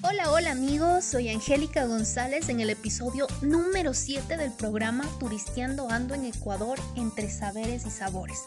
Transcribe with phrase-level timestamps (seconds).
[0.00, 6.14] Hola, hola amigos, soy Angélica González en el episodio número 7 del programa Turisteando Ando
[6.14, 8.44] en Ecuador entre saberes y sabores.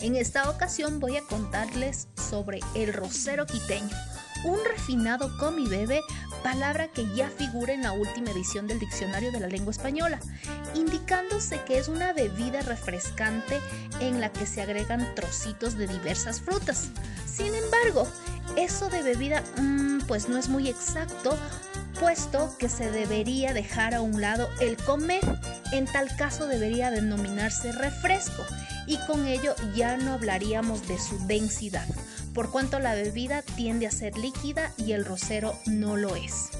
[0.00, 3.94] En esta ocasión voy a contarles sobre el rosero quiteño,
[4.44, 6.00] un refinado comi bebe,
[6.42, 10.20] palabra que ya figura en la última edición del Diccionario de la Lengua Española,
[10.74, 13.60] indicándose que es una bebida refrescante
[14.00, 16.88] en la que se agregan trocitos de diversas frutas.
[17.26, 18.06] Sin embargo,
[18.56, 21.36] eso de bebida mm, pues no es muy exacto,
[21.98, 25.22] puesto que se debería dejar a un lado el comer.
[25.72, 28.42] En tal caso debería denominarse refresco
[28.86, 31.86] y con ello ya no hablaríamos de su densidad,
[32.34, 36.50] por cuanto la bebida tiende a ser líquida y el rosero no lo es.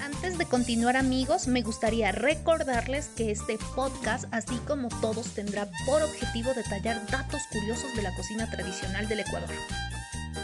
[0.00, 6.02] Antes de continuar amigos, me gustaría recordarles que este podcast, así como todos, tendrá por
[6.02, 9.50] objetivo detallar datos curiosos de la cocina tradicional del Ecuador.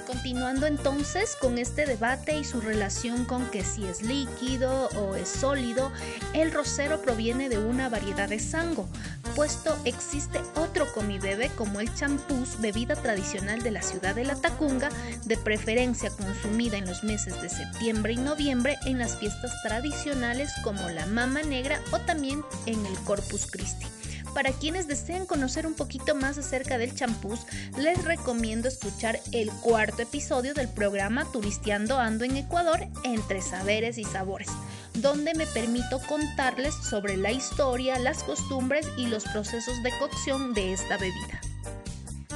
[0.07, 5.29] Continuando entonces con este debate y su relación con que si es líquido o es
[5.29, 5.93] sólido,
[6.35, 8.89] el rosero proviene de una variedad de sango,
[9.35, 14.91] puesto existe otro comibebe como el champús, bebida tradicional de la ciudad de La Tacunga,
[15.25, 20.89] de preferencia consumida en los meses de septiembre y noviembre en las fiestas tradicionales como
[20.89, 23.87] la Mama Negra o también en el Corpus Christi.
[24.35, 27.41] Para quienes deseen conocer un poquito más acerca del champús,
[27.77, 34.05] les recomiendo escuchar el cuarto episodio del programa Turisteando Ando en Ecuador entre saberes y
[34.05, 34.49] sabores,
[34.95, 40.73] donde me permito contarles sobre la historia, las costumbres y los procesos de cocción de
[40.73, 41.41] esta bebida.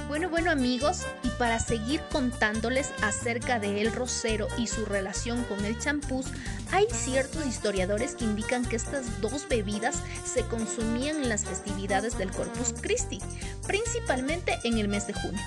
[0.09, 5.65] Bueno, bueno amigos, y para seguir contándoles acerca de el rosero y su relación con
[5.65, 6.27] el champús,
[6.73, 12.31] hay ciertos historiadores que indican que estas dos bebidas se consumían en las festividades del
[12.31, 13.19] Corpus Christi,
[13.67, 15.43] principalmente en el mes de junio.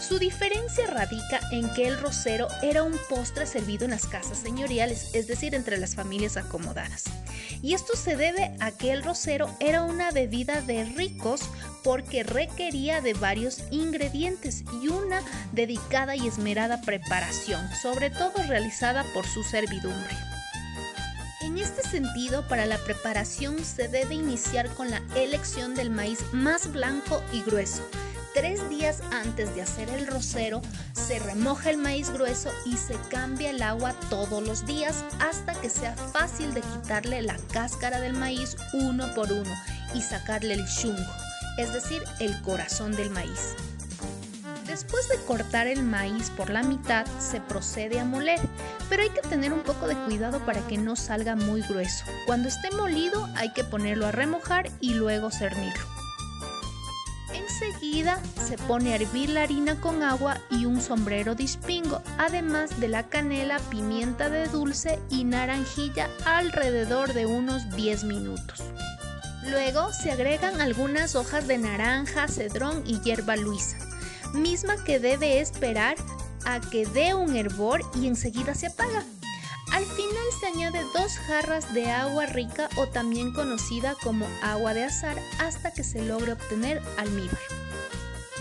[0.00, 5.10] Su diferencia radica en que el rosero era un postre servido en las casas señoriales,
[5.14, 7.04] es decir, entre las familias acomodadas.
[7.62, 11.42] Y esto se debe a que el rosero era una bebida de ricos
[11.84, 15.22] porque requería de varios ingredientes y una
[15.52, 20.16] dedicada y esmerada preparación, sobre todo realizada por su servidumbre.
[21.42, 26.72] En este sentido, para la preparación se debe iniciar con la elección del maíz más
[26.72, 27.82] blanco y grueso,
[28.34, 30.62] Tres días antes de hacer el rosero,
[30.94, 35.68] se remoja el maíz grueso y se cambia el agua todos los días hasta que
[35.68, 39.50] sea fácil de quitarle la cáscara del maíz uno por uno
[39.94, 41.12] y sacarle el chungo,
[41.58, 43.54] es decir, el corazón del maíz.
[44.66, 48.40] Después de cortar el maíz por la mitad, se procede a moler,
[48.88, 52.06] pero hay que tener un poco de cuidado para que no salga muy grueso.
[52.24, 55.91] Cuando esté molido hay que ponerlo a remojar y luego cernirlo.
[57.62, 62.80] Enseguida se pone a hervir la harina con agua y un sombrero de espingo, además
[62.80, 68.62] de la canela, pimienta de dulce y naranjilla alrededor de unos 10 minutos.
[69.48, 73.78] Luego se agregan algunas hojas de naranja, cedrón y hierba luisa,
[74.32, 75.96] misma que debe esperar
[76.44, 79.04] a que dé un hervor y enseguida se apaga.
[79.72, 84.84] Al final se añade dos jarras de agua rica o también conocida como agua de
[84.84, 87.38] azar hasta que se logre obtener almíbar.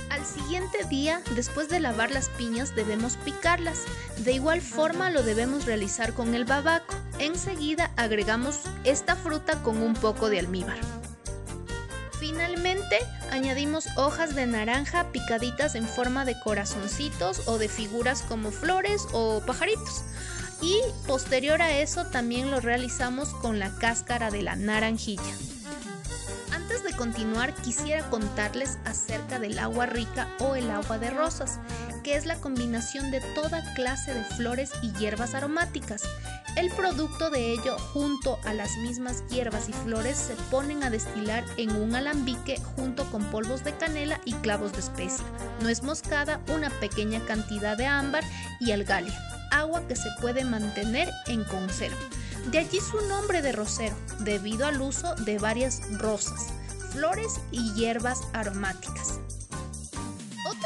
[0.09, 3.83] Al siguiente día, después de lavar las piñas, debemos picarlas.
[4.17, 6.95] De igual forma lo debemos realizar con el babaco.
[7.17, 10.79] Enseguida agregamos esta fruta con un poco de almíbar.
[12.19, 12.99] Finalmente,
[13.31, 19.41] añadimos hojas de naranja picaditas en forma de corazoncitos o de figuras como flores o
[19.47, 20.03] pajaritos
[20.61, 25.33] y posterior a eso también lo realizamos con la cáscara de la naranjilla.
[26.51, 31.59] Antes de continuar quisiera contarles acerca del agua rica o el agua de rosas,
[32.03, 36.03] que es la combinación de toda clase de flores y hierbas aromáticas.
[36.55, 41.43] El producto de ello junto a las mismas hierbas y flores se ponen a destilar
[41.57, 45.25] en un alambique junto con polvos de canela y clavos de especia,
[45.61, 48.23] nuez moscada, una pequeña cantidad de ámbar
[48.59, 51.97] y algalia agua que se puede mantener en conserva.
[52.51, 56.47] De allí su nombre de rosero, debido al uso de varias rosas,
[56.91, 59.19] flores y hierbas aromáticas.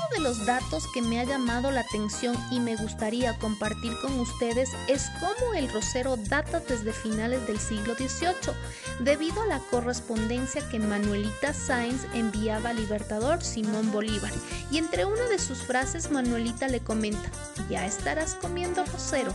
[0.06, 4.20] Otro de los datos que me ha llamado la atención y me gustaría compartir con
[4.20, 8.54] ustedes es cómo el rosero data desde finales del siglo XVIII,
[9.00, 14.34] debido a la correspondencia que Manuelita Sáenz enviaba al libertador Simón Bolívar.
[14.72, 17.30] Y entre una de sus frases, Manuelita le comenta,
[17.70, 19.34] ya estarás comiendo rosero.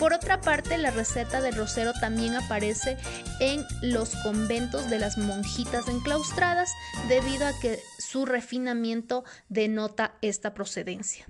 [0.00, 2.96] Por otra parte, la receta del rosero también aparece
[3.38, 6.70] en los conventos de las monjitas enclaustradas
[7.06, 11.26] debido a que su refinamiento denota esta procedencia.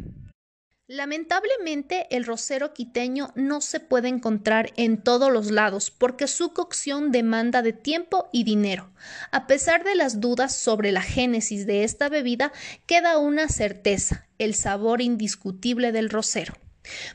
[0.87, 7.11] Lamentablemente, el rosero quiteño no se puede encontrar en todos los lados porque su cocción
[7.11, 8.93] demanda de tiempo y dinero.
[9.33, 12.53] A pesar de las dudas sobre la génesis de esta bebida,
[12.87, 16.55] queda una certeza, el sabor indiscutible del rosero.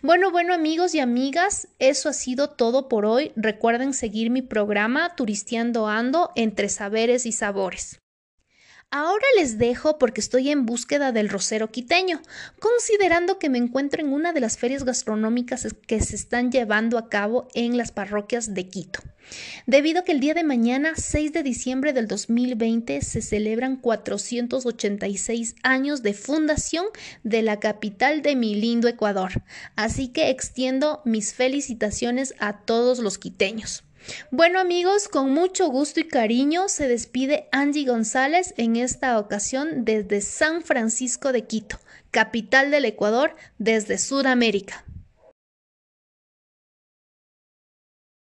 [0.01, 3.31] Bueno, bueno amigos y amigas, eso ha sido todo por hoy.
[3.35, 7.99] Recuerden seguir mi programa Turisteando Ando entre saberes y sabores.
[8.97, 12.21] Ahora les dejo porque estoy en búsqueda del rosero quiteño,
[12.61, 17.09] considerando que me encuentro en una de las ferias gastronómicas que se están llevando a
[17.09, 19.01] cabo en las parroquias de Quito.
[19.67, 25.55] Debido a que el día de mañana, 6 de diciembre del 2020, se celebran 486
[25.61, 26.85] años de fundación
[27.23, 29.43] de la capital de mi lindo Ecuador.
[29.75, 33.84] Así que extiendo mis felicitaciones a todos los quiteños.
[34.31, 40.21] Bueno amigos, con mucho gusto y cariño se despide Angie González en esta ocasión desde
[40.21, 41.79] San Francisco de Quito,
[42.11, 44.85] capital del Ecuador, desde Sudamérica.